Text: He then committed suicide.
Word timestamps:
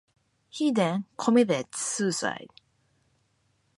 He 0.49 0.71
then 0.71 1.05
committed 1.15 1.75
suicide. 1.75 2.47